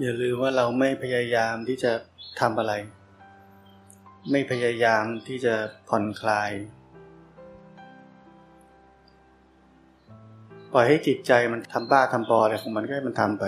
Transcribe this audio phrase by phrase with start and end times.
[0.00, 1.92] อย่าลืมว่าเราไม่พยายามที่จะ
[2.40, 2.72] ทำอะไร
[4.30, 5.54] ไม่พยายามที่จะ
[5.88, 6.50] ผ่อนคลาย
[10.72, 13.44] ปล่อยให้จิตใจมันทำบ้าทำบออะไรของมันก็ให้มันทำไป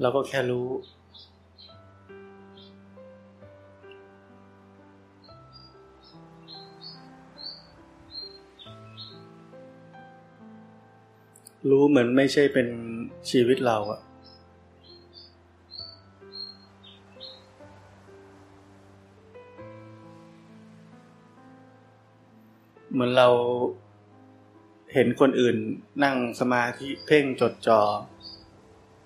[0.00, 0.68] เราก็แค่รู้
[11.70, 12.68] รู้เหมือนไม่ใช่เป็น
[13.30, 14.00] ชีวิตเราอะ
[22.92, 23.28] เหมือนเรา
[24.94, 25.56] เห็นคนอื่น
[26.04, 27.80] นั่งสมาธิเพ่งจดจอ่อ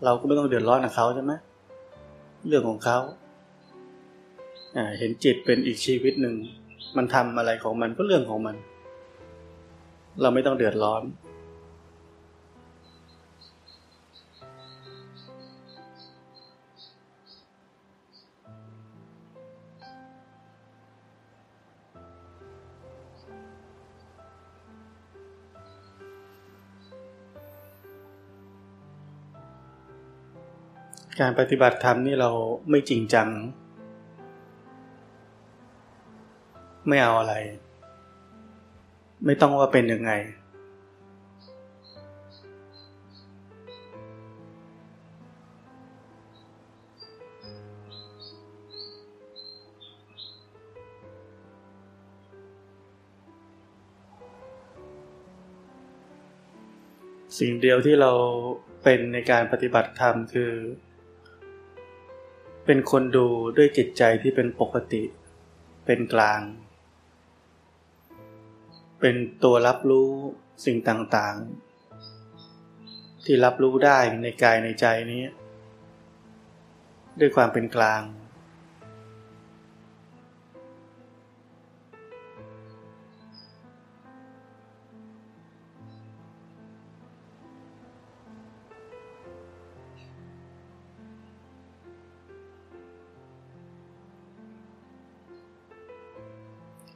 [0.04, 1.32] เราก็ไม่ต้องเดือดร้อนกับเขาใช่ไหม
[2.46, 2.98] เรื่องของเขา
[4.98, 6.34] เห็นจิตเป็นอีกชีวิตหนึ่ง
[6.96, 8.56] มันทำอะไรของมันก็เรื่องของมัน
[10.22, 11.02] เราไม่ต้องเดือดร้อน
[31.20, 32.30] การปฏิบัติธรรมนี่เรา
[32.70, 33.28] ไม่จริงจัง
[36.88, 37.34] ไม่เอาอะไร
[39.24, 40.12] ไม่ต้องว่าเป็นยังไง
[57.38, 58.12] สิ่งเดียวที่เรา
[58.82, 60.52] เป็นในการปฏิบัติธรรมคือ
[62.66, 65.02] เป็นคนดูด้วยจิตใจที่เป็นปกติ
[65.86, 66.40] เป็นกลาง
[69.00, 70.10] เป็นตัวรับรู้
[70.64, 75.22] สิ่งต่างๆ ที่รับรู้ได้ในกายในใจนี้
[77.20, 78.02] ด้วยความเป็นกลาง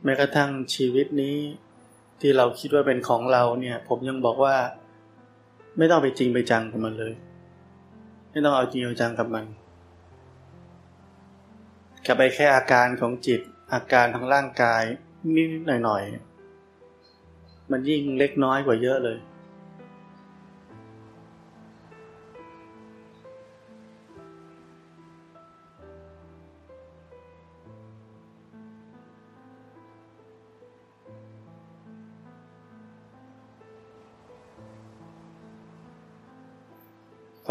[0.05, 1.37] แม้กระทั่งชีวิตนี้
[2.21, 4.56] ที่เราคิดว่าเป็นของเราเนี่ย ผมยังบอกว่า
[5.78, 7.15] ไม่ต้องไปจริงไปจังกับมันเลย
[8.31, 9.44] ไม่ต้องเอาจริงเอาจังกับมัน
[12.06, 13.41] กับไปแค่อาการของจิต
[13.72, 14.83] อาการทางร่างกาย
[15.34, 19.19] นิดหน่อยๆมันยิ่งเล็กน้อยกว่าเยอะเลย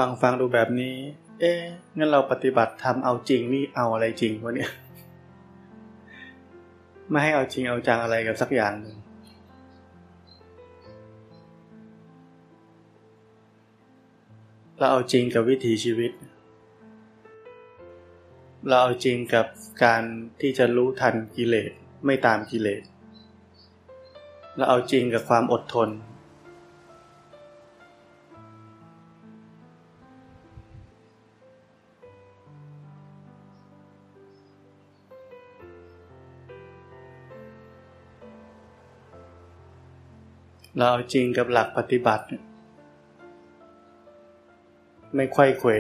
[0.06, 0.96] ฟังฟังดูแบบนี้
[1.40, 1.62] เอ๊ะ
[1.98, 4.72] งั้นเราปฏิบัติทำเอาจริงนี่เอาอะไรจริงวะเนี่ย
[7.10, 8.96] ไม่ให้เอาจริงเอาจังอะไรกับสักอย่างหนึ่ง
[14.78, 16.12] เราเอาจริงกับวิถีชีวิต
[18.68, 19.46] เราเอาจริงกับ
[19.84, 20.04] การ
[20.42, 21.72] ที่จะรู้ทันกิเลส
[22.06, 22.84] ไม่ตามกิเลส
[24.56, 25.90] เราเอาจริงกับความอดทน
[40.80, 42.26] เราเอาจริงกับหลักปฏิบัติ
[45.16, 45.72] ไม่ค่อยเขว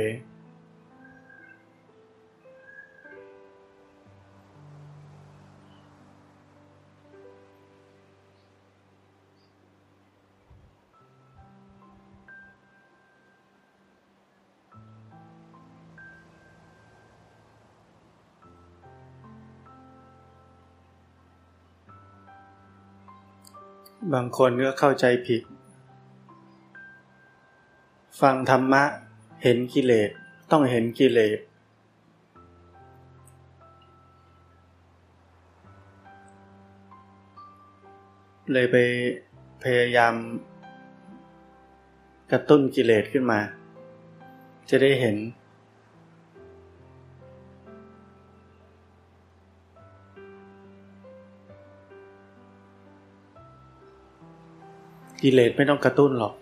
[24.13, 25.41] บางคนก็เข้าใจผิด
[28.21, 28.83] ฟังธรรมะ
[29.43, 30.09] เห็นกิเลส
[30.51, 31.39] ต้องเห็นกิเลส
[38.53, 38.75] เลยไป
[39.63, 40.13] พยายาม
[42.31, 43.39] กระตุ้นกิเลสขึ้นมา
[44.69, 45.15] จะได้เห็น
[55.23, 56.33] กิเลสไม่ต้องกระตุ้นหรอก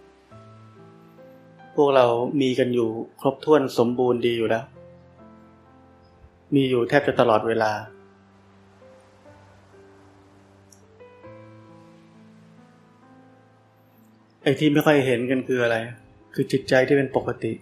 [1.75, 2.05] พวกเรา
[2.41, 2.89] มีกันอยู่
[3.21, 4.65] ครบถ้วนสมบูรณ์ดีอยู่แล้ว
[6.55, 7.71] มีอยู่แทบจะตลอดเวลา
[14.43, 15.77] ไอ้ที่ไม่ค่อยเห็นกันคืออะไร
[16.33, 17.53] คือจิตใจที่เป็นปกติ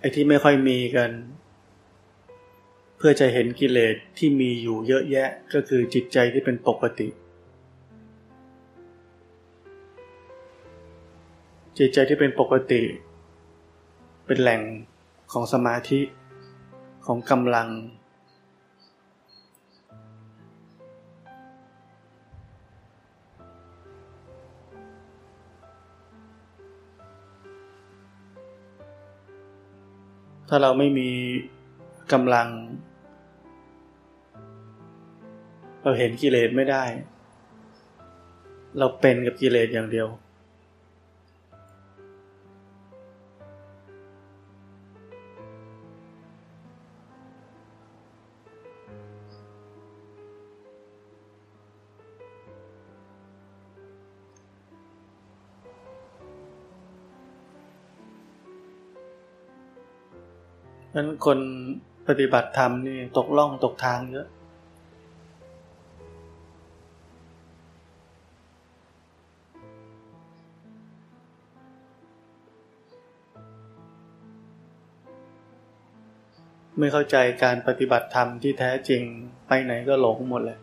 [0.00, 1.10] ไอ้ที่ไม่ค่อยมีกัน
[2.96, 7.08] เพื่อจะเห็นกิเลสที่มีอยู่เยอะแยะก็คือจิตใจที่เป็นปกติ
[11.78, 12.82] จิตใจที่เป็นปกติ
[14.26, 14.62] เป็นแหล่ง
[15.32, 16.00] ของสมาธิ
[17.06, 17.68] ของกำลัง
[30.48, 31.10] ถ้าเราไม่มี
[32.12, 32.48] กำลัง
[35.82, 36.84] เราเห็นกิเลสไม่ได้
[38.78, 40.08] เราเป็นกับกิเลสอย่างเดียว
[61.26, 61.38] คน
[62.08, 64.26] ปฏิบัติธรรมนี่ตกล่องตกทางเยอะ
[76.78, 79.02] ไม่เข้าใจการปฏิบัติธรรมที่แท้จริง
[79.46, 80.58] ไปไหนก็หลงหมดเลย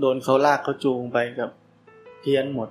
[0.00, 1.50] โดนเขาลากเขาจูงไปกับ
[2.20, 2.68] เพี้ยนหมด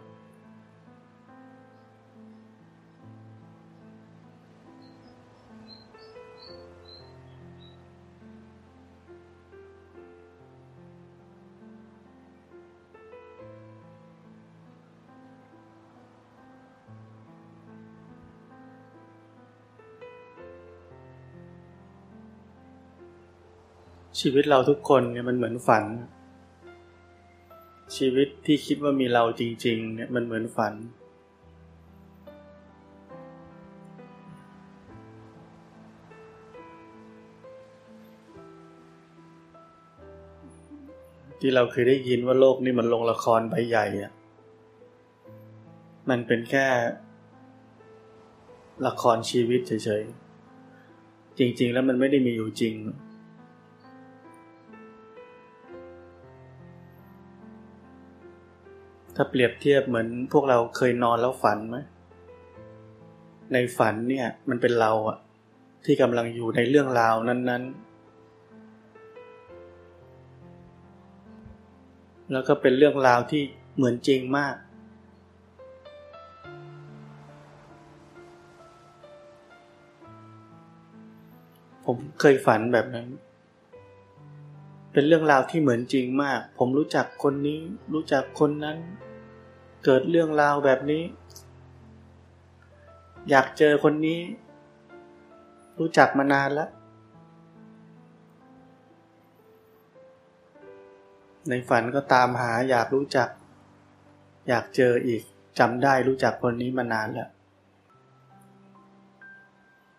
[24.20, 25.86] ชีวิตเราทุกคนเนี่ยมันเหมือนฝัน
[27.96, 30.74] ชีวิตที่คิดว่ามีเราจริง ๆ เนี่ยมันเหมือนฝัน
[41.40, 44.12] ที่เราเคยได้ยินว่าโลกนี่มันลงละครใบใหญ่อะ
[46.10, 46.68] มันเป็นแค่
[48.88, 52.76] ละครชีวิตเฉยๆจริง ๆ แล้วมันไม่ได้มีอยู่จริง
[59.22, 61.78] ถ้าเปรียบเทียบเหมือนพวกเราเคยนอนแล้วฝันไหม
[63.54, 65.18] ในฝันเนี่ยมันเป็นเราอะ
[65.86, 67.74] ที่กำลังอยู่ในเรื่องราวนั้น ๆ
[72.32, 73.44] แล้วก็เป็นเรื่องราวที่
[73.76, 74.56] เหมือนจริงมาก
[81.86, 83.08] ผมเคยฝันแบบนั้น
[84.94, 87.60] เป็นเรื่องราวที่เหมือนจริงมาก ผมรู้จักคนนี้
[87.94, 88.80] รู้จักคนนั้น
[89.86, 91.04] เกิดเรื่องราวแบบนี้
[93.30, 94.20] อยากเจอคนนี้
[95.80, 96.70] รู้จักมานานแล้ว
[101.50, 103.30] ในฝันก็ตามหาอยากรู้จัก
[104.48, 105.22] อยากเจออีก
[105.60, 107.30] จำได้รู้จักคนนี้มานานแล้ว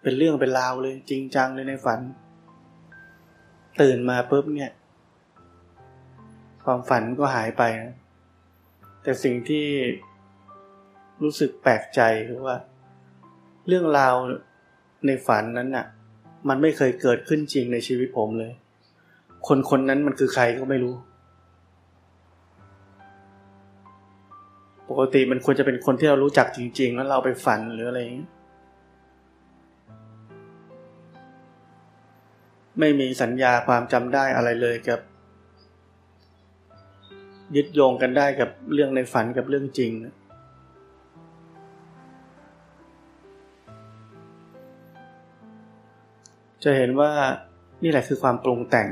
[0.02, 2.00] เป็นเรื่องเป็นราวเลย จริงจังเลยในฝัน
[3.80, 4.72] ตื่นมาปุ๊บเนี่ย
[6.64, 7.94] ความฝันก็หายไปนะ
[9.02, 9.66] แต่สิ่งที่
[11.22, 12.56] รู้สึกแปลกใจคือว่า
[13.66, 14.14] เรื่องราว
[15.06, 15.86] ในฝันนั้นน่ะ
[16.48, 18.52] มันไม่เคยเกิดขึ้นจริงในชีวิตผมเลย
[19.46, 20.94] คนคนนั้นมันคือใครก็ไม่รู้
[24.88, 28.28] ปกติมันควรจะเป็นคนที่เรารู้จักจริง ๆ แล้วเราไปฝันหรืออะไรอย่างนี้
[32.80, 35.00] ไม่มีสัญญาความจำได้อะไรเลยกับ
[37.56, 39.92] ยึดโยงกันได้กับเรื่องในฝันกับเรื่องจริง
[46.64, 47.12] จะเห็นว่า
[47.82, 48.88] นี่แหละคือความปรุงแต่ง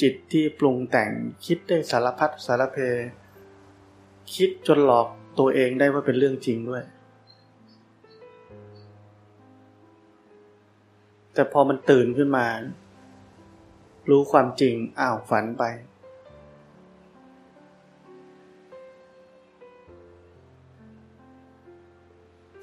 [0.00, 1.10] จิตที่ปรุงแต่ง
[1.46, 2.78] คิดได้สารพัดสารเพ
[4.34, 5.06] คิดจนหลอก
[5.38, 6.84] ตัวเองได้ว่าเป็นเรื่องจริงด้วย
[11.34, 12.46] แต่พอมันตื่นขึ้นมา
[14.10, 15.64] รู้ความจริงอ้าวฝันไป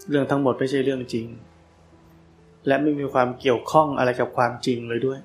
[0.10, 1.28] เรื่องทั้งหมดไม่ใช่เรื่องจริง
[2.68, 5.20] และไม่มีความเกี่ยวข้องอะไรกับความจริงเลยด้วย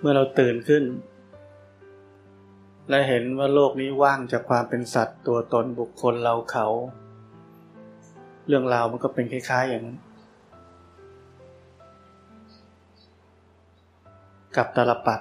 [0.00, 0.84] เมื่อเราตื่นขึ้น
[2.88, 6.66] และเห็นว่าโลกนี้ว่างจากความเป็นสัตว์ตัวตนบุคคลเราเขา
[8.46, 9.98] เรื่องราวมันก็เป็นคล้ายๆอย่างนั้น
[14.56, 15.20] กับตลปัด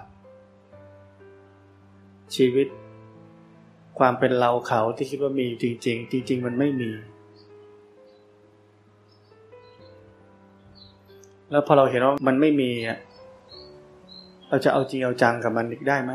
[2.35, 2.67] ชีวิต
[3.99, 6.91] ความเป็นเราเขาที่คิดว่ามีจริง ๆ จริง ๆ มันไม่มี
[11.51, 12.71] แล้วพอเราเห็นว่ามันไม่มี
[14.49, 16.13] เราจะเอาจริงเอาจังกับมันอีกได้ไหม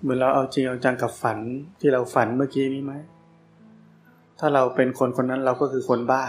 [0.00, 1.38] เหมือนเราเอาจริงเอาจังกับฝัน
[1.80, 2.94] ที่เราฝันเมื่อกี้นี้ไหม
[4.44, 6.24] ถ้าเราเป็นคนคนนั้นเราก็คือคนบ้า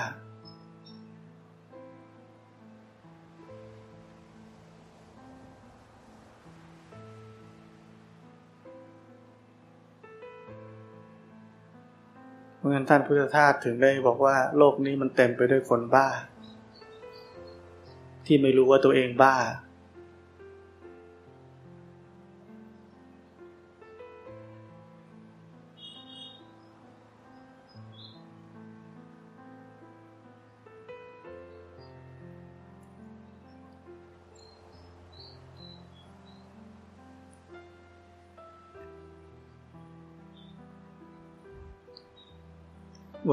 [12.63, 16.07] ราะงั้นท่านพุทธทาสถึงได้บอกว่าโลกนี้มันเต็มไปด้วยคนบ้า
[18.25, 19.35] ที่ไม่รู้ว่าตัวเองบ้า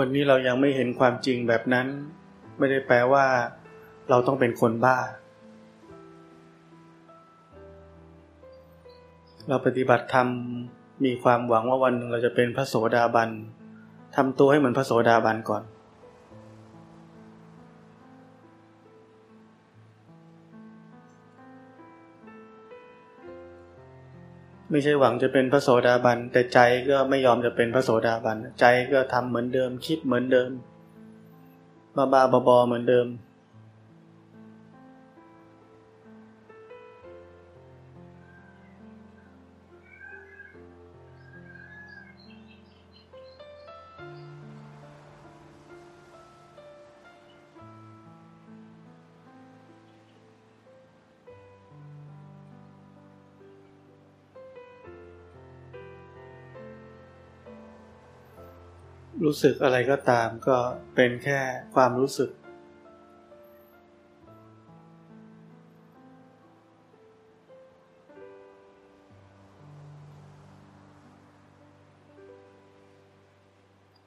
[0.01, 1.87] วันนี้เรายังไม่เห็นความจริงแบบนั้น
[2.59, 3.25] ไม่ได้แปลว่า
[4.11, 4.99] เราต้องเป็นคนบ้า
[9.49, 10.29] เราปฏิบัติธรรม
[11.05, 13.31] มีความหวังว่าวันหนึ่งเราจะเป็นพระโสดาบัน
[14.17, 15.63] ทำตัวให้เหมือนพระโสดาบันก่อน
[24.71, 26.59] ไม่ใช่หวังจะเป็นพระโสดาบัน แต่ใจ
[26.91, 30.51] ก็ไม่ยอมจะเป็นพระโสดาบัน ใจก็ทำเหมือนเดิมคิดเหมือนเดิม
[31.97, 33.07] บ้าบ้าบอเหมือนเดิม
[59.25, 60.59] รู้สึกอะไรก็ตามก็
[60.95, 61.41] เป็นแค่
[61.75, 62.31] ความรู้สึก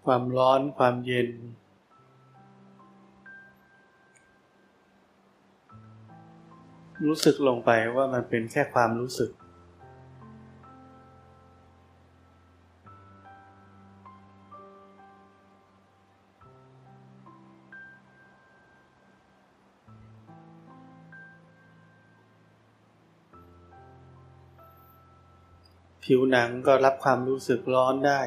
[0.05, 1.29] ความร้อนความเย็น
[7.05, 9.31] รู้สึกลงไปว่ามันเป็นแค่ความรู้สึก
[26.15, 28.21] ผิวหนังก็รับความรู้สึกร้อนได้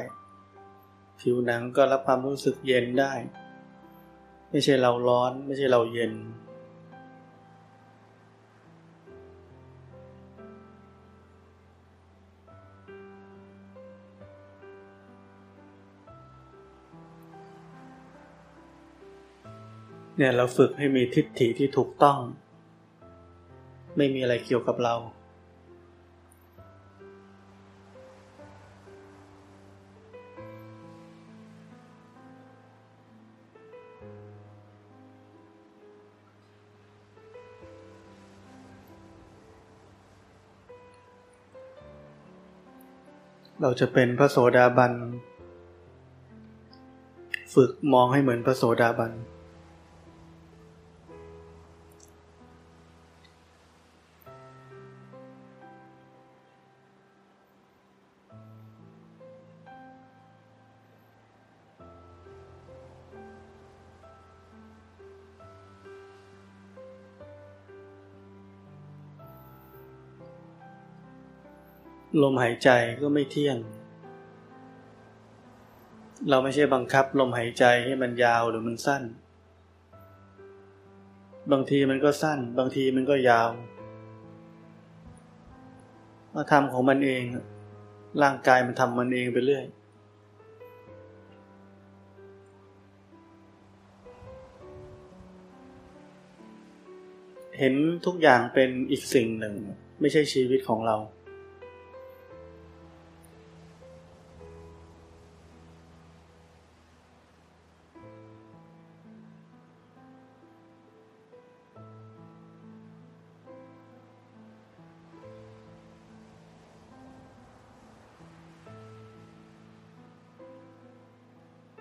[1.19, 3.13] ผิวหนังก็รับความรู้สึกเย็นได้
[4.49, 6.13] ไม่ใช่เราร้อนไม่ใช่เราเย็น
[20.17, 22.19] เนี่ยเราฝึกให้มีทิฏฐิที่ถูกต้อง
[23.97, 24.95] ไม่มีอะไรเกี่ยวกับเรา
[43.61, 44.93] เราจะเป็นพระโสดาบัน
[47.53, 49.11] ฝึกมองให้เหมือนพระโสดาบัน
[72.31, 72.69] มหายใจ
[73.01, 73.57] ก็ไม่เที่ยง
[76.29, 79.03] เราไม่ใช่บังคับลมหายใจให้มันยาวหรือมันสั้น
[81.51, 83.49] บางทีมันก็สั้น บางทีมันก็ยาว
[86.35, 87.23] มาทำของมันเอง
[88.21, 89.65] ร่างกายมันทำมันเองไปเรื่อย
[97.59, 97.73] เห็น
[98.05, 99.55] ทุกอย่างเป็นอีกสิ่งหนึ่ง
[100.01, 100.97] ไม่ใช่ชีวิตของเรา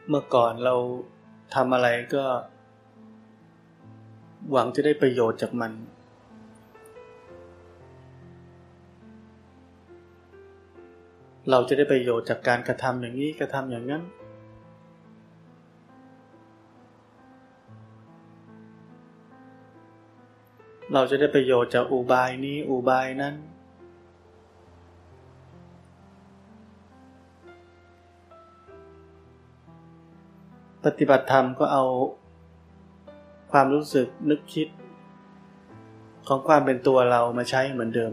[0.09, 0.75] เมื่อก่อนเรา
[1.55, 2.25] ทำอะไรก็
[4.51, 5.73] หวังจะได้ประโยชน์จากมัน
[11.51, 14.03] เราจะได้ประโยชน์จากการกระทำอย่างนี้กระทำอย่างนั้น
[20.93, 23.35] เราจะได้ประโยชน์จากอุบายนี้อุบายนั้น
[30.87, 31.85] ปฏิบัติธรรมก็เอา
[33.53, 34.69] ความรู้สึกนึกคิด
[36.27, 38.13] ของความเป็นตัวเรามาใช้เหมือนเดิม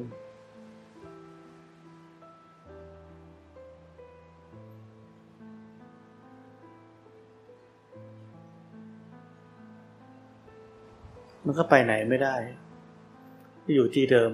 [11.45, 12.35] มันก็ไปไหนไม่ได้
[13.73, 14.31] อยู่ที่เดิม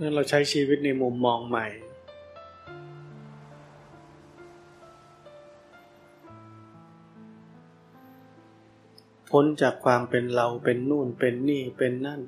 [0.00, 1.66] นั่นเราใช้ชีวิตในมุมมองใหม่
[9.30, 12.20] พ้นจากความเป็นเราเป็นนู่นเป็นนี่เป็นนั่น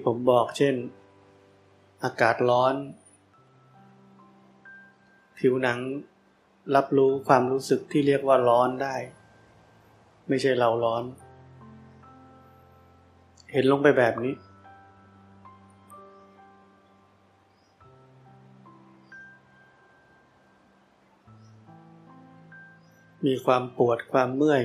[0.00, 0.74] ที่ผมบอกเช่น
[2.04, 2.74] อากาศร้อน
[5.38, 5.78] ผิวหนัง
[6.74, 8.96] รับรู้ความรู้สึกที่เรียกว่าร้อนได้
[10.28, 11.04] ไม่ใช่เราร้อน
[13.52, 14.34] เห็นลงไปแบบนี้
[23.26, 24.62] มีความปวดความเมื่อย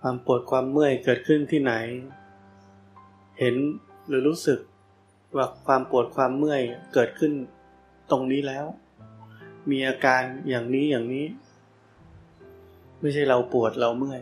[0.00, 1.74] ความปวดความเมื่อยเกิดขึ้นที่ไหน
[3.38, 3.56] เห็น
[4.08, 4.58] หรือรู้สึก
[5.36, 6.62] ว่าความปวดความเมื่อย
[6.94, 7.32] เกิดขึ้น
[8.10, 8.66] ตรงนี้แล้ว
[9.70, 11.26] มีอาการอย่างนี้อย่างนี้
[13.00, 14.20] ไม่ใช่เราปวดเราเมื่อย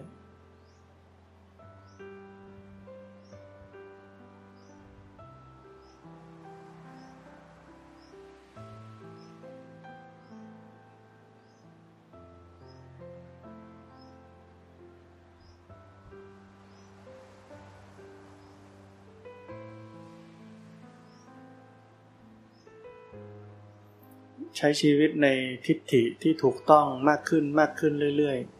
[24.57, 25.29] ใช้ชีวิตใน
[25.67, 28.57] ทิฏฐิที่ถูกต้องมากขึ้นมากขึ้นเรื่อย ๆ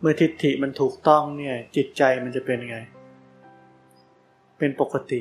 [0.00, 2.78] เมื่อทิฏฐิมันถูกต้องเนี่ย จิตใจมันจะเป็นยังไง
[4.58, 5.20] เป็นปกติ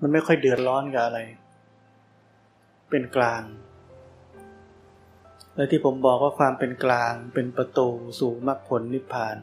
[0.00, 1.20] มันไม่ค่อยเดือดร้อนกับอะไร
[2.90, 3.42] เป็นกลาง
[5.56, 7.88] และที่ผมบอกว่าความเป็นกลางเป็นประตู
[8.18, 9.36] สู่มรรคผลนิพพาน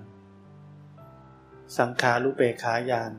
[1.78, 3.12] สังขารุเปขายาน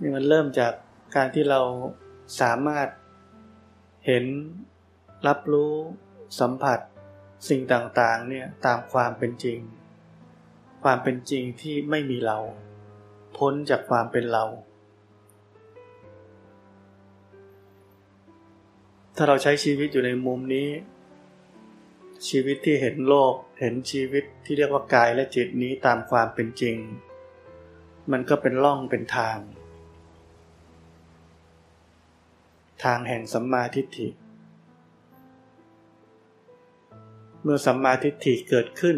[0.00, 0.72] นี่มันเริ่มจาก
[1.14, 1.60] การที่เรา
[2.40, 2.88] สามารถ
[4.06, 4.24] เห็น
[5.26, 5.74] รับรู้
[6.40, 6.78] สัมผัส
[7.48, 9.58] สิ่งต่างๆเนี่ยตามความเป็นจริง
[10.82, 12.38] ความเป็นจริงที่ไม่มีเรา
[13.36, 14.44] พ้นจากความเป็นเรา
[19.22, 20.68] ถ้าเราใช้ชีวิตอยู่ในมุมนี้
[22.28, 26.76] ชีวิตที่เห็นโลก เห็นชีวิตที่เรียกว่ากายและจิตนี้ตามความเป็นจริง
[28.12, 29.38] มันก็เป็นล่องเป็นทาง
[32.84, 34.08] ทางแห่งสัมมาทิฏฐิ
[37.42, 38.96] เมื่อสัมมาทิฏฐิเกิดขึ้น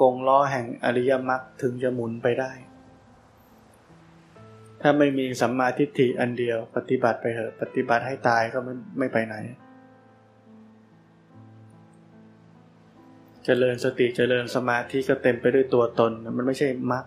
[0.00, 2.52] กงล้อแห่งอริยมรรคถึงจะหมุนไปได้
[4.80, 9.36] ถ้าไม่มีสัมมาทิฏฐิอันเดียวปฏิบัติไปเถอะ ปฏิบัติให้ตายก็ไม่ไม่ไปไหน
[13.44, 17.04] เจริญสติเจริญสมาธิก็เต็มไปด้วยตัวตน มันไม่ใช่มรรค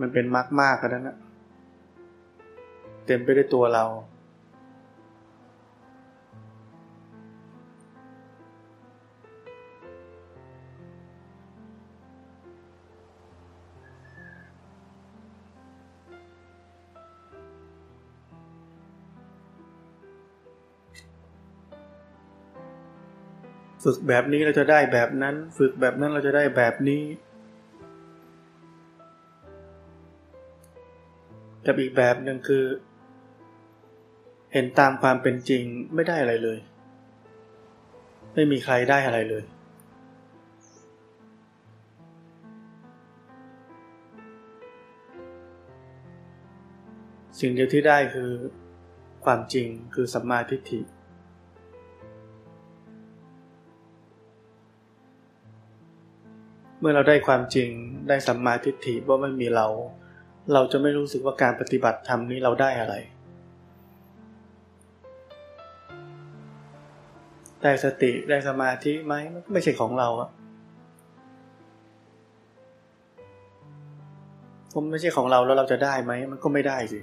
[0.00, 1.16] มันเป็นมรรคมากกันนะ
[3.06, 3.84] เต็มไปด้วยตัวเรา
[23.90, 27.02] ฝึกแบบนี้เราจะได้แบบนั้น ฝึกแบบนั้นเราจะได้แบบนี้
[31.66, 32.64] กับอีกแบบหนึ่งคือ
[34.52, 35.62] เห็นตามความเป็นจริง
[35.94, 36.58] ไม่ได้อะไรเลย
[38.34, 39.44] ไม่มีใครได้อะไรเลย
[47.40, 48.30] สิ่งเดียวที่ได้คือ
[49.24, 50.80] ความจริงคือสัมมาทิฏฐิ
[56.80, 57.68] เมื่อเราได้ความจริง
[58.08, 59.66] ได้สัมมาทิฏฐิว่าไม่มีเรา
[60.52, 62.94] เราจะไม่รู้สึกว่าการปฏิบัติธรรมนี้เราได้อะไร
[67.62, 69.14] ได้สติได้สมาธิไหม
[69.52, 70.30] ไม่ใช่ของเราอะ
[74.72, 77.00] ผมไม่ใช่ของเราแล้วเราจะได้ไหมมันก็ไม่ได้สิ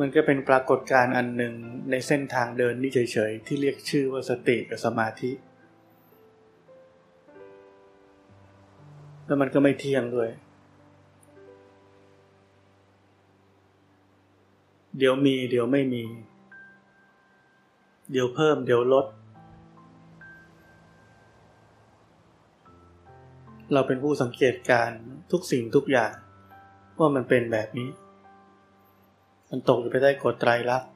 [0.00, 1.54] มันก็เป็นปรากฏการณ์อันหนึ่ง
[1.90, 5.30] ในเส้นทางเดินนี่เฉยๆ ที่เรียกชื่อว่าสติกับสมาธิ
[9.26, 10.30] แล้วมันก็ไม่เที่ยงด้วย
[14.98, 16.04] เดี๋ยวมี เดี๋ยวไม่มี
[18.10, 19.06] เดี๋ยวเพิ่ม เดี๋ยวลด
[23.72, 24.90] เราเป็นผู้สังเกตการ
[25.32, 26.12] ทุกสิ่งทุกอย่าง
[26.98, 27.88] ว่ามันเป็นแบบนี้
[29.50, 30.90] มันตกอยู่ไปได้กฎไตรลักษณ์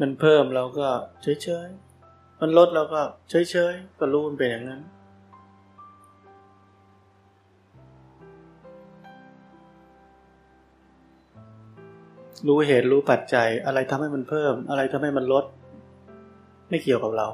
[0.00, 0.88] มันเพิ่มเราก็
[1.22, 3.00] เฉยๆ มันลดเราก็
[3.30, 4.82] เฉยๆ ก็รู้มันเป็นอย่างนั้น
[12.46, 15.44] รู้เหตุรู้ปัจจัยอะไรทำให้มันเพิ่ม อะไรทำให้มันลด
[16.68, 17.28] ไม่เกี่ยวกับเรา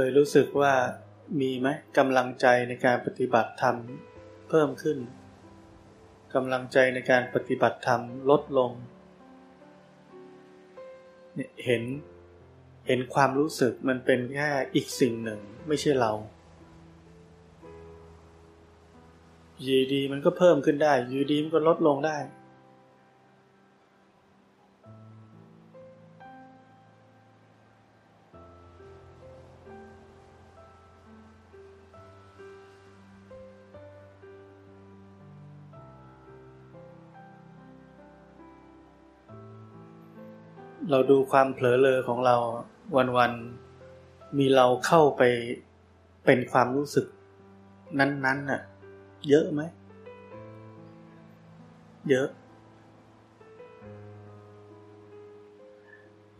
[0.00, 0.74] เคยรู้สึกว่า
[1.40, 3.76] มีไหมกำลังใจในการปฏิบัติธรรม
[4.48, 4.98] เพิ่มขึ้น
[6.34, 8.72] กำลังใจในการปฏิบัติธรรมลดลง
[11.34, 11.82] เนี่ยเห็น
[12.86, 16.12] เห็นความรู้สึกมันเป็นแค่อีกสิ่งหนึ่งไม่ใช่เรา
[19.66, 22.16] ยีดีมันก็เพิ่มขึ้นได้ยูดีมันก็ลดลงได้
[40.90, 42.36] เราดูความเผลอเลอของเรา
[43.16, 45.22] วันๆมีเราเข้าไป
[46.24, 47.06] เป็นความรู้สึก
[47.98, 48.60] นั้นๆน่ะ
[49.28, 49.62] เยอะไหม
[52.10, 52.28] เยอะ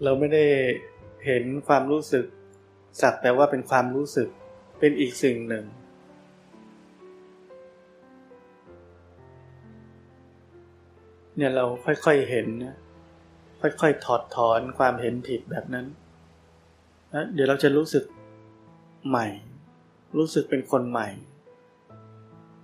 [0.03, 0.45] เราไม่ได้
[1.27, 2.25] เห็นความรู้สึก
[3.01, 4.29] สักแต่ว่าเป็นความรู้สึก
[4.79, 5.65] เป็นอีกสิ่งหนึ่ง
[11.37, 12.77] เนี่ยเราค่อยๆเห็นนะ
[13.61, 15.87] ค่อยๆถอดถอนความเห็นผิดแบบนั้น
[17.15, 18.05] นะเดี๋ยวเราจะรู้สึก
[19.09, 19.27] ใหม่
[20.19, 21.09] รู้สึกเป็นคนใหม่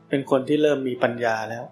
[0.09, 1.65] เป็นคนที่เริ่มมีปัญญาแล้ว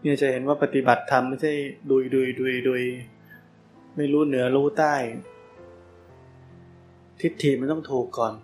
[0.00, 1.52] เนี่ยจะเห็นว่าปฏิบัติธรรมไม่ใช่
[1.90, 2.84] ดุยดุยดุยดุย
[3.96, 4.94] ไม่รู้เหนือรู้ใต้
[7.20, 8.34] ทิฏฐิมันต้องถูกก่อน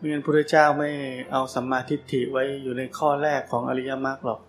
[0.00, 0.90] เมื่อพระพุทธเจ้าไม่
[1.32, 4.40] เอาสัมมาทิฏฐิไว้อยู่ในข้อแรกของอริยมรรคหรอก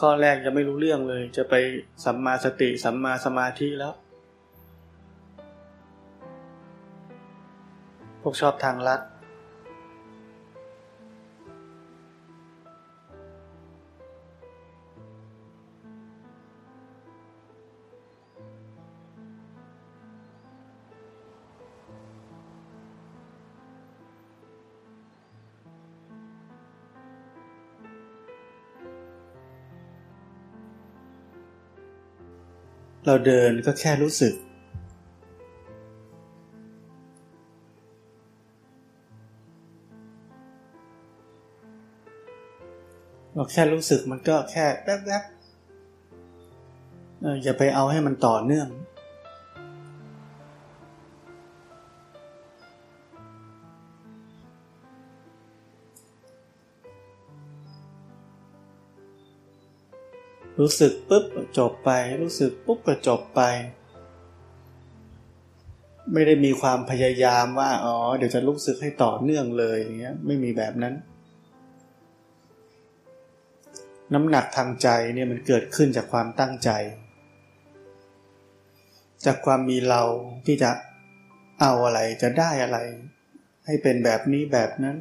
[0.00, 1.54] ข้อแรกยังไม่รู้เรื่องเลย จะไป
[2.04, 3.94] สัมมาสติสัมมาสมาธิแล้ว
[8.22, 9.00] พวกชอบทางลัด
[33.06, 34.34] เราเดินก็แค่รู้สึก
[43.34, 45.30] เราแค่รู้สึกมันก็แค่แป๊บๆ
[47.42, 48.68] อย่าไปเอาให้มันต่อเนื่อง
[60.60, 61.24] รู้สึกปุ๊บ
[61.58, 61.90] จบไป
[62.22, 63.40] รู้สึกปุ๊บก็จบไป
[66.12, 70.94] ไม่ได้มีความพยายามว่าอ๋อเดี๋ยวจะรู้สึกให้ต่อเนื่องเลยอย่างเงี้ยไม่มีแบบนั้น
[74.14, 76.70] น้ำหนักทางใจเนี่ยมันเกิดขึ้นจากความตั้งใจ
[79.26, 80.02] จากความมีเรา
[80.46, 80.70] ที่จะ
[81.60, 82.78] เอาอะไรจะได้อะไร
[83.66, 84.96] ให้เป็นแบบนี้แบบนั้น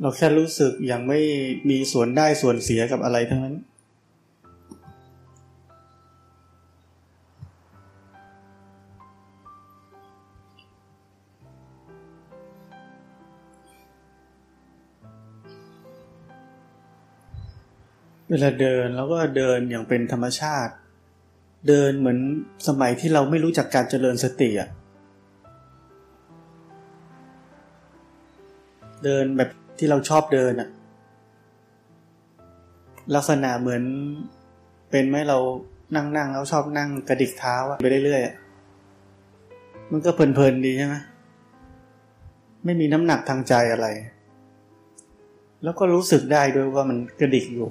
[0.00, 1.20] เราแค่รู้สึกยังไม่
[1.70, 3.56] มีส่วนได้ส่วนเสียกับอะไรทั้งนั้น
[18.30, 20.72] เวลาเดินเราก็เดินอย่างเป็นธรรมชาติ
[21.68, 22.18] เดินเหมือน
[22.68, 24.68] สมัยที่เราไม่รู้จักการเจริญสติอะ
[29.04, 30.68] เดินแบบ ที่เราชอบเดินอะ
[33.14, 33.82] ลักษณะเหมือน
[34.90, 35.38] เป็นไหมเรา
[35.94, 40.96] นั่งนั่งแล้วชอบนั่งกระดิกเท้าไปเรื่อยๆมันก็เพลินๆดีใช่ไหม
[42.64, 43.86] ไม่มีน้ำหนักทางใจอะไร
[45.62, 47.68] แล้วก็รู้สึกได้ด้วยว่ามันกระดิกอยู่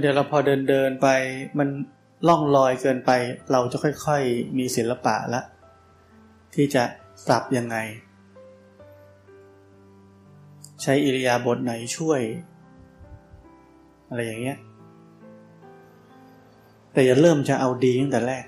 [0.00, 1.08] เดี๋ยวเราพอเดินเดินไป
[1.58, 1.68] มัน
[2.28, 3.10] ล่องลอยเกินไป
[3.52, 5.42] เราจะค่อยๆมีศิลปะละ
[6.54, 6.84] ที่จะ
[7.26, 7.76] สับยังไง
[10.82, 12.20] ใช้อิริยาบถไหนช่วย
[14.08, 14.58] อะไรอย่างเงี้ย
[16.92, 18.44] แต่อย่าเริ่มจะเอาดีตั้งแต่แรก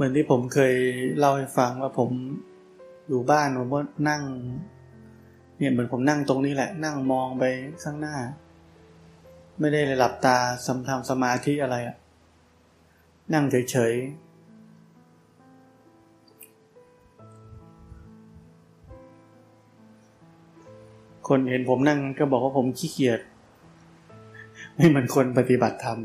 [0.00, 0.74] มือนที่ผมเคย
[1.18, 2.10] เล่าให้ฟังว่าผม
[3.08, 4.22] อยู่บ้านผมก็นั่ง
[5.58, 7.44] เนี่ยเหมือนผมนั่งตรงนี้แหละ นั่งมองไป
[7.82, 8.16] ข้างหน้า
[9.60, 10.36] ไม่ได้เลยหลับตา
[10.66, 11.96] สำทำสมาธิอะไรอะ
[13.34, 14.30] นั่งเฉยๆ
[21.28, 23.20] คนเห็นผมนั่งก็บอกว่าผมขี้เกียจ
[24.76, 26.00] ไม่เหมือนคนปฏิบัติธรรม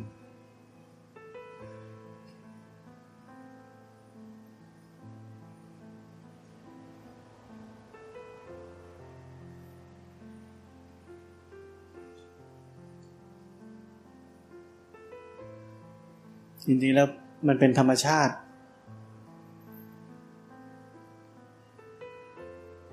[16.66, 17.08] จริงๆแล้ว
[17.48, 18.34] มันเป็นธรรมชาติ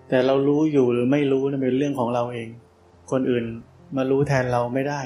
[0.08, 2.48] แต่เรารู้อยู่หรือไม่รู้นั่นเป็นเรื่องของเราเอง
[3.10, 3.44] คนอื่น
[3.96, 5.00] มารู้แทนเราไม่ได้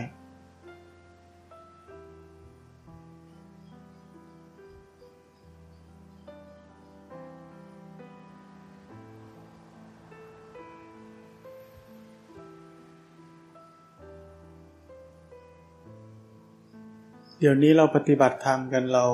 [17.48, 19.06] ดี๋ยวนี้เราปฏิบัติธรรมกันเรา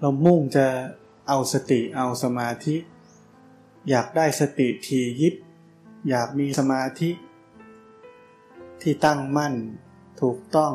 [0.00, 0.66] เรามุ่งจะ
[1.28, 2.76] เอาสติเอาสมาธิ
[3.88, 5.34] อยากได้สติทียิบ
[6.08, 7.10] อยากมีสมาธิ
[8.82, 9.54] ที่ตั้งมั่น
[10.20, 10.72] ถูกต้อง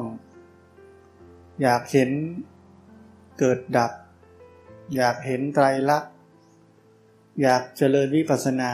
[1.62, 2.10] อยากเห็น
[3.40, 3.92] เกิดดับ
[4.96, 6.14] อยากเห็นไตรลักษณ์
[7.42, 8.72] อยากเจริญวิปัสสนา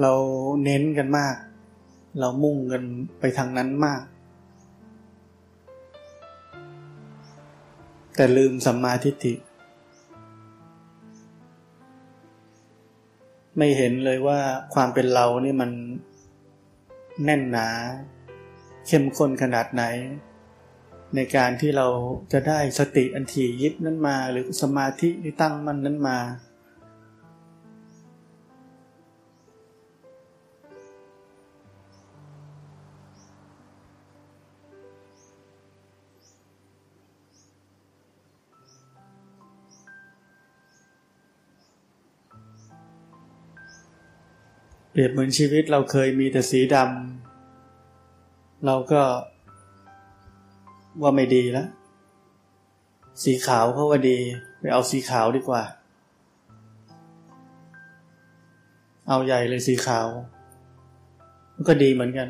[0.00, 0.12] เรา
[0.64, 1.36] เน้นกันมาก
[2.18, 2.82] เรามุ่งกัน
[3.20, 4.02] ไปทางนั้นมาก
[8.16, 9.34] แต่ลืมสัมมาทิฏฐิ
[13.56, 14.40] ไม่เห็นเลยว่า
[14.74, 15.70] ความเป็นเรานี่มัน
[17.24, 17.68] แน่นหนา
[18.86, 19.82] เข้มข้นขนาดไหน
[21.14, 21.86] ในการที่เรา
[22.32, 26.18] จะได้สติอันถี่ยิบนั้นมา หรือสมาธิที่ตั้งมั่นนั้นมา
[44.96, 49.02] เปรียบเหมือนชีวิตเราเคยมีแต่สีดำเราก็
[51.02, 51.68] ว่าไม่ดีแล้ว
[53.22, 54.18] สีขาวเขาว่าดี
[54.60, 55.62] ไปเอาสีขาวดีกว่า
[59.08, 60.06] เอาใหญ่เลยสีขาว
[61.54, 62.28] มันก็ดีเหมือนกัน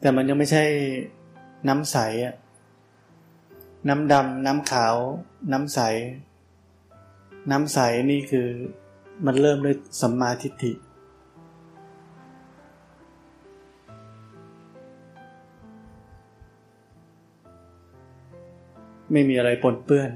[0.00, 0.64] แต่มันยังไม่ใช่
[1.68, 2.34] น้ำใสอะ่ะ
[3.88, 4.96] น้ำดำน้ำขาว
[5.52, 5.80] น้ำใส
[7.50, 7.78] น้ำใส
[8.10, 8.48] นี่คือ
[9.26, 10.72] มันเริ่มด้วยสัมมาทิฏฐิ
[19.12, 20.10] ไม่มีอะไรปนเปื้อน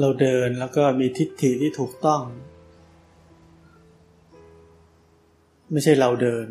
[0.00, 2.22] เราเดินแล้วก็มีทิฏฐิที่ถูกต้อง
[5.70, 6.46] ไม่ใช่เราเดิน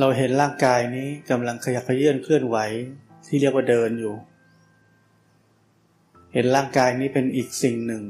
[0.00, 2.56] เราเห็นร่างกายนี้กำลังขยับเขยื่อนเคลื่อนไหว
[3.26, 4.14] ที่เรียกว่าเดินอยู่
[6.32, 8.02] เห็นร่างกายนี้เป็นอีกสิ่งหนึ่ง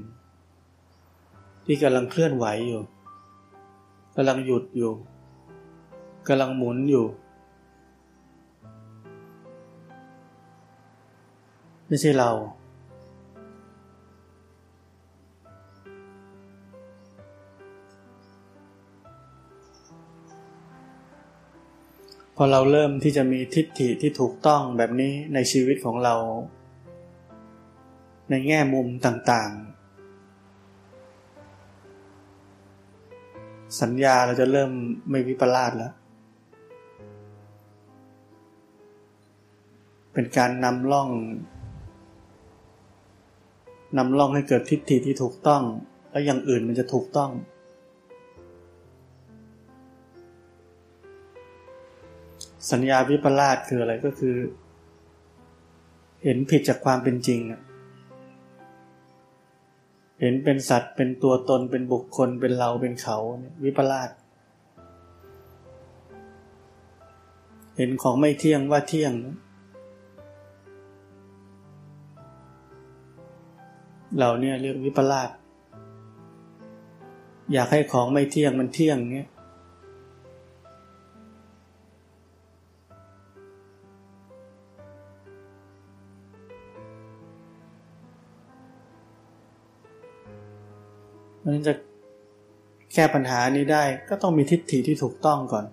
[1.65, 2.83] ที่กำลังเคลื่อนไหวอยู่
[4.17, 4.93] กำลังหยุดอยู่
[6.29, 7.07] กำลังหมุนอยู่
[11.89, 12.33] ไม่ใช่เรา
[22.37, 26.15] พอเราเริ่มที่จะมีทิฏฐิที่ถูกต้องแบบนี้ในชีวิตของเรา
[28.31, 29.73] ในแง่มุมต่างๆ
[33.81, 34.71] สัญญาเราจะเริ่ม
[35.11, 35.93] ไม่วิปลาสแล้ว
[40.13, 41.09] เป็นการนำล่อง
[43.99, 45.63] นำล่องให้เกิดทิฏฐิที่ถูกต้อง
[46.11, 47.31] แล้วอย่างอื่นมันจะถูกต้อง
[52.71, 54.37] สัญญาวิปลาสคืออะไรก็คือ
[56.25, 57.41] เห็นผิดจากความเป็นจริง
[60.21, 63.17] เห็นเป็นสัตว์เป็นตัวตนเป็นบุคคลเป็นเราเป็นเขา
[63.65, 64.11] วิปลาส
[67.77, 69.13] เห็นของไม่เที่ยงว่าเที่ยง
[74.19, 75.31] เราเนี่ยเรียกวิปลาส
[77.53, 79.31] อยากให้ของไม่เที่ยงมันเที่ยงเนี้ย
[91.45, 91.75] มันจะ
[92.95, 95.67] แก้ปัญหานี้ได้ก็ต้องมีทิฏฐิที่ถูกต้องก่อน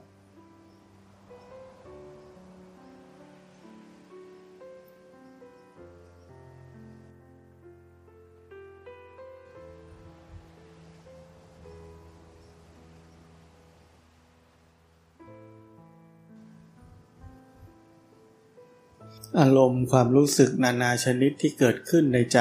[19.39, 22.39] อารมณ์ความรู้สึกนานาชนิดที่เกิดขึ้นในใจ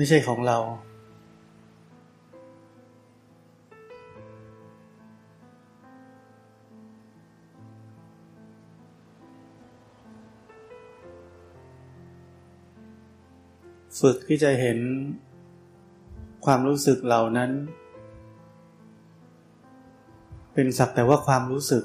[0.00, 0.58] ไม่ใช่ของเรา
[14.00, 14.78] ฝึกที่จะเห็น
[16.44, 17.50] ความรู้สึกเหล่านั้น
[20.54, 21.84] เป็นสักแต่ว่าความรู้สึก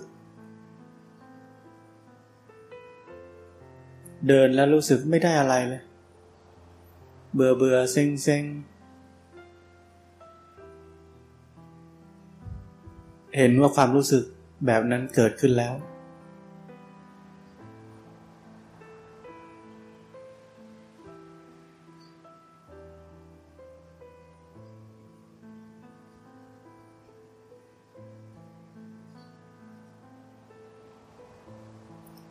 [4.28, 5.84] เดินแล้วรู้สึกไม่ได้อะไรเลย
[7.33, 8.43] เบื่อเบื่อเซ็งเซ็ง
[13.37, 14.23] เห็นว่าความรู้สึก
[14.65, 15.73] แบบนั้นเกิดขึ้นแล้ว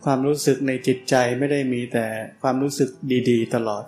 [0.05, 2.07] ความรู้สึกในจิตใจไม่ได้มีแต่
[2.43, 2.89] ความรู้สึก
[3.31, 3.85] ดี ๆ ตลอด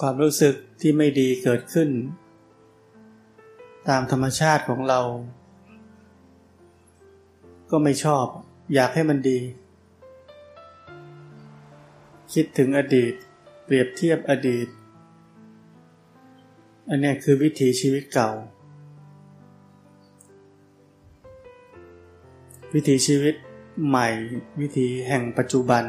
[0.00, 1.90] ความรู้สึกที่ไม่ดีเกิดขึ้น
[3.88, 5.00] ตามธรรมชาติของเรา
[7.70, 8.26] ก็ไม่ชอบ
[8.74, 9.38] อยากให้มันดี
[12.32, 13.12] คิดถึงอดีต
[13.64, 14.68] เปรียบเทียบอดีต
[16.88, 18.30] อันนี้คือวิถีชีวิตเก่า
[22.74, 23.34] วิถีชีวิต
[23.86, 24.08] ใหม่
[24.60, 25.84] วิถีแห่งปัจจุบัน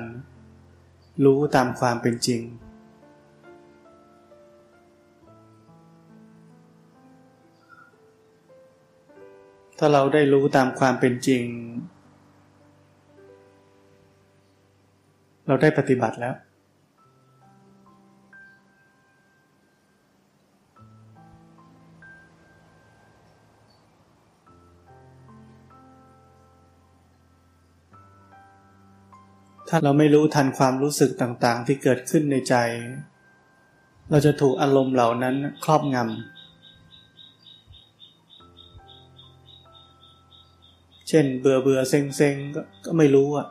[1.24, 2.42] รู้ตามความเป็นจริง
[9.80, 11.44] ถ้าเราได้รู้ตามความเป็นจริง
[15.48, 16.36] เราได้ปฏิบัติแล้ว
[29.70, 32.56] ถ้าเราไม่รู้ทันความรู้สึกต่างๆ ที่เกิดขึ้นในใจ
[34.10, 36.37] เราจะถูกอารมณ์เหล่านั้นครอบงำ
[41.10, 42.36] เช่น เบื่อเบื่อเซ็งเซ็ง
[42.86, 43.48] ก็ไม่รู้อะ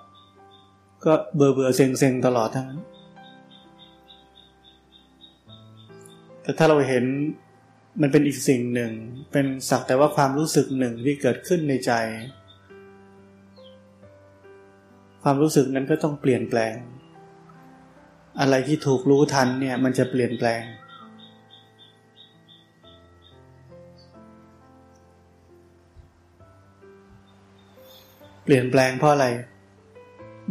[1.05, 2.83] ก็เบื่อเบื่อเซ็งเซ็งตลอดทั้งนั้น
[6.43, 7.05] แต่ถ้าเราเห็น
[8.01, 8.93] มันเป็นอีกสิ่งหนึ่ง
[9.33, 11.93] เป็นสักแต่ว่าความรู้สึกหนึ่งที่เกิดขึ้นในใจ
[15.23, 16.75] ความรู้สึกนั้นก็ต้องเปลี่ยนแปลง
[18.41, 20.63] อะไรที่ถูกรู้ทันเนี่ยมันจะเปลี่ยนแปลง
[28.49, 29.27] เปลี่ยนแปลงเพราะอะไร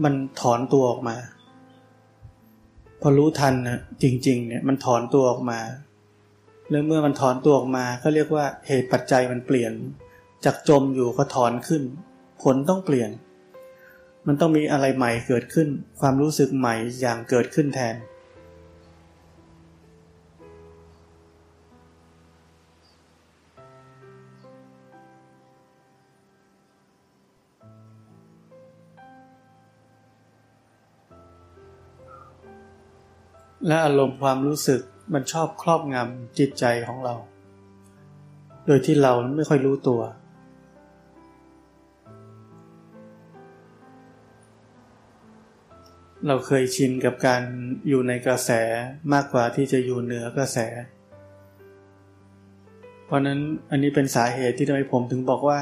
[0.04, 1.18] มันถอนตัวออกมา
[3.02, 5.60] พอรู้ทันนะจริง ๆ เนี่ยมันถอนตัวออกมา
[6.70, 9.74] แล้วเมื่อมันถอนตัวออกมาก็เรียกว่าเหตุปัจจัยมันเปลี่ยน
[10.46, 11.84] จากจมอยู่ก็ถอนขึ้น
[12.43, 13.10] ผลต้องเปลี่ยน
[14.28, 15.68] มันต้องมีอะไรใหม่เกิดขึ้น
[16.00, 17.96] ความรู้สึกใหม่อย่างเกิดขึ้นแทน
[33.68, 34.82] และอารมณ์ความรู้สึก
[35.13, 37.16] มันชอบครอบงำจิตใจของเรา
[38.66, 40.01] โดยที่เราไม่ค่อยรู้ตัว
[46.28, 47.41] เราเคยชินกับการ
[47.88, 48.51] อยู่ในกระแส
[49.13, 50.57] มากกว่าที่จะอยู่เหนือกระแส
[53.05, 53.39] เพราะนั้น
[53.72, 55.59] อันนี้เป็นสาเหตุที่ทำให้ผมถึงบอกว่า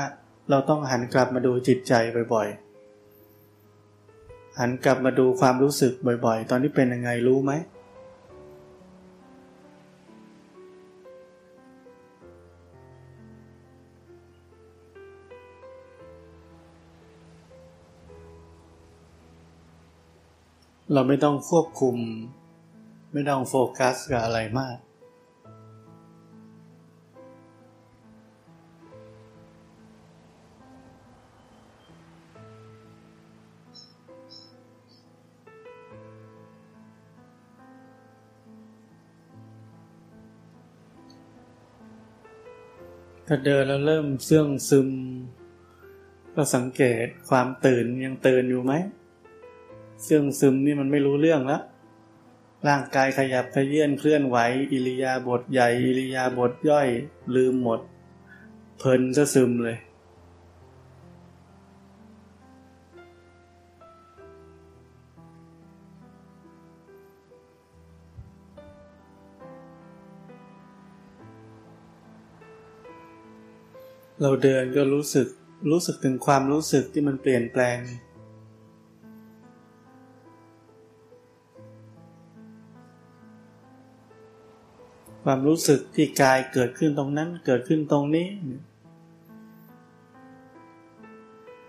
[0.49, 1.93] เราต้องหันกลับมาดูจิตใจ
[2.33, 5.93] บ่อยๆ หันกลับมาดูความรู้สึก
[6.25, 7.51] บ่อยๆ ตอนนี้เป็นยังไงรู้ไหม
[20.93, 21.95] เราไม่ต้องควบคุม
[23.13, 24.77] ไม่ต้องโฟกัสกับอะไรมาก
[43.27, 44.89] ถ้าเดินแล้วเริ่มเสื่องซึม
[46.35, 48.73] ก็สังเกตความตื่นยังตื่นอยู่ไหม
[50.03, 51.61] เสื่องซึมนี่มันไม่รู้เรื่องแล้ว
[52.67, 54.37] ร่างกายขยับขยื่นเคลื่อนไหว
[54.71, 56.87] อิริยาบถใหญ่ อิริยาบถย่อย
[57.35, 57.79] ลืมหมด
[58.77, 59.77] เพลินจะซึมเลย
[74.21, 75.27] เราเดินก็รู้สึก
[75.71, 77.77] รู้สึกถึงความรู้สึกที่มันเปลี่ยนแปลง
[85.23, 88.27] ความรู้สึกที่กายเกิดขึ้นตรงนั้นเกิดขึ้นตรงนี้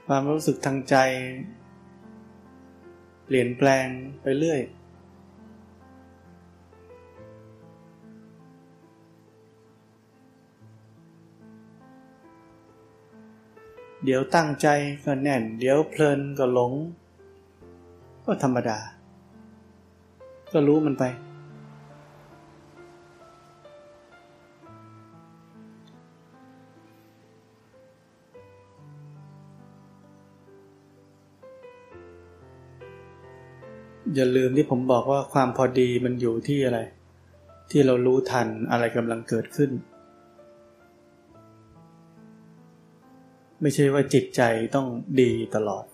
[0.06, 0.96] ความรู้สึกทางใจ
[3.24, 3.86] เปลี่ยนแปลง
[4.22, 4.60] ไปเรื่อย
[14.04, 14.68] เดี๋ยวตั้งใจ
[15.04, 16.72] ก็แน่น เดี๋ยวเพลินก็หลง
[18.24, 18.78] ก็ธรรมดา
[20.52, 21.04] ก็รู้มันไป
[34.14, 36.80] อย่าลืมที่ผมบอกว่าความพอดีมันอยู่ที่อะไร
[37.70, 39.70] ที่เรารู้ทันอะไรกำลังเกิดขึ้น
[43.60, 44.42] ไม่ใช่ว่าจิตใจ
[44.74, 44.86] ต้อง
[45.20, 45.84] ดีตลอด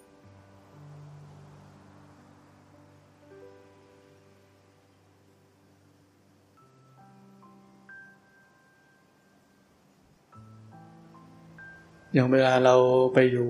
[12.13, 12.75] อย่างเวลาเรา
[13.15, 13.49] ไปอยู่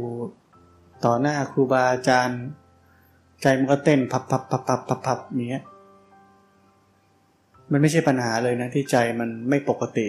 [1.05, 2.43] ต่อหน้าครูบาอาจารย์
[3.43, 5.19] ใจมันก็เต้นพับพับพับพับพับพับ
[5.49, 5.65] เนี้ย
[7.71, 10.07] มันไม่ใช่ปัญหาเลยนะที่ใจมันไม่ปกติ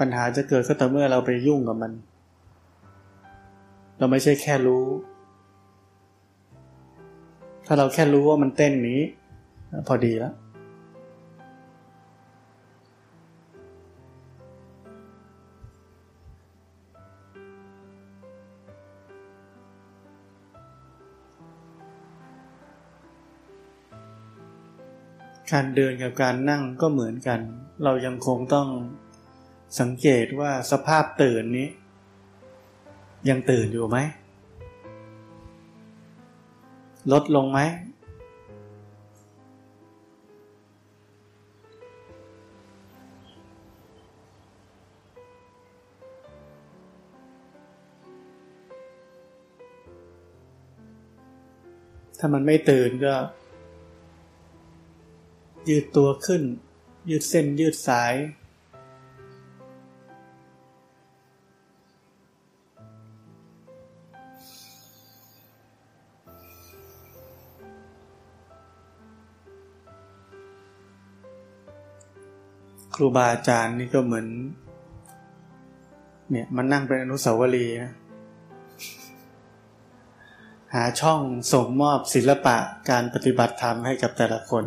[0.00, 1.92] ปัญหาจะเกิดก็ต่อเมื่อเราไปยุ่งกับมัน
[3.98, 4.84] เราไม่ใช่แค่รู้
[7.66, 9.00] ถ้าเราแค่รู้ว่ามันเต้นนี้
[9.86, 10.34] พอดีแล้ว
[25.52, 27.40] การเดินกับการนั่งก็เหมือนกัน
[27.84, 28.68] เรายังคงต้อง
[29.80, 31.68] สังเกตว่าสภาพตื่นนี้
[33.28, 33.98] ยังตื่นอยู่ไหม
[37.12, 37.60] ลดลงไหม
[52.18, 53.14] ถ้ามันไม่ตื่นก็
[55.68, 56.42] ยืดตัวขึ้น
[57.10, 58.14] ยืดเส้นยืดสาย
[72.94, 74.26] ครูบาอาจารย์นี่ก็เหมือน
[76.30, 77.94] เนี่ยมันนั่งเป็นอนุสาวรีย์นะ
[80.74, 81.20] หาช่อง
[81.52, 82.56] ส่งมอบศิลปะ
[82.90, 84.64] การปฏิบัติธรรมให้กับแต่ละคน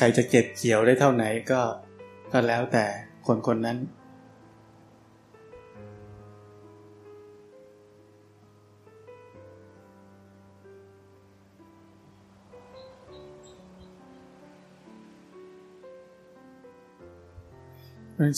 [0.00, 1.60] ใครจะเก็บเกี่ยวได้เท่าไหนก็
[2.32, 2.84] ก็แล้วแต่
[3.26, 3.78] คนคนนั้น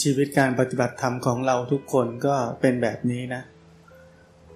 [0.02, 3.42] ชีวิตการปฏิบัติธรรมของเราทุกคนก็เป็นแบบนี้นะ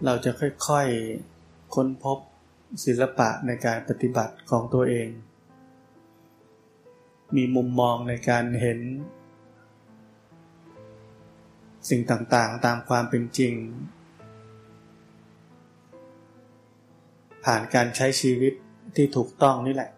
[0.05, 2.19] เราจะค่อยๆค้นพบ
[2.85, 5.09] ศิลปะในการปฏิบัติของตัวเอง
[7.37, 8.81] มีมุมมองในการเห็น
[11.89, 13.55] สิ่งต่างๆตามความเป็นจริง
[17.45, 18.53] ผ่านการใช้ชีวิต
[18.97, 19.91] ที่ถูกต้องนี่แหละ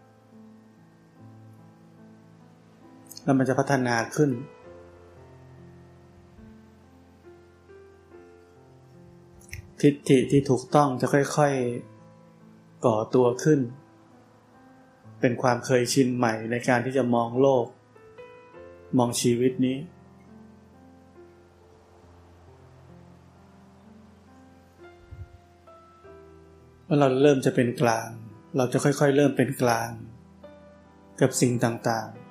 [3.24, 4.30] แล้วมันจะพัฒนาขึ้น
[9.80, 11.52] ทิฏฐิที่ถูกต้องจะค่อย
[12.18, 13.60] ๆ ก่อตัวขึ้น
[15.20, 17.66] เป็นความเคยชินใหม่ในการที่จะมองโลก
[18.98, 19.78] มองชีวิตนี้
[26.84, 28.08] เมื่อเราเริ่มจะเป็นกลาง
[28.56, 29.90] เราจะค่อยๆ เริ่มเป็นกลาง
[31.20, 32.25] กับสิ่งต่างๆ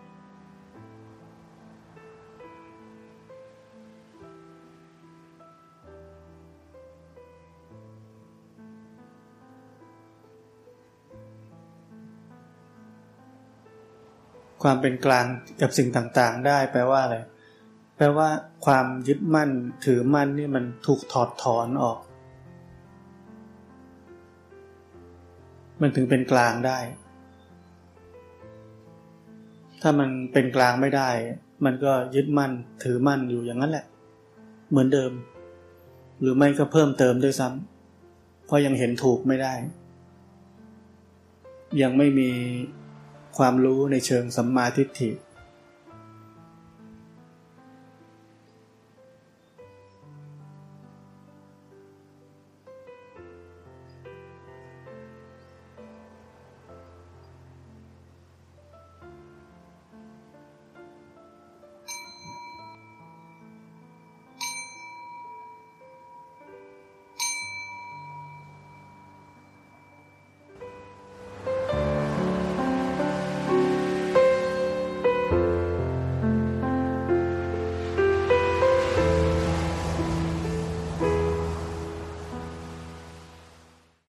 [14.66, 15.26] ความเป็นกลาง
[15.62, 17.18] กับสิ่งต่างๆ ได้แปลว่าอะไร
[17.98, 18.30] แปลว่า
[18.66, 19.50] ความยึดมั่น
[19.86, 22.00] ถือมั่นนี่มันถูกถอดถอนออก
[25.82, 26.80] มันถึงเป็นกลางได้
[29.82, 31.10] ถ้ามันเป็นกลางไม่ได้
[31.66, 32.52] มันก็ยึดมั่น
[32.84, 33.86] ถือมั่นอยู่อย่างนั้นแหละ
[34.70, 35.12] เหมือนเดิม
[36.22, 39.54] หรือไม่ก็เพิ่มเติมด้วยซ้ำเพราะยังเห็นถูกไม่ได้
[41.82, 42.30] ยังไม่มี
[43.38, 45.10] ความรู้ในเชิงสัมมาทิฏฐิ